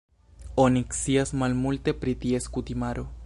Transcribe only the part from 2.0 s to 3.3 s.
pri ties kutimaro.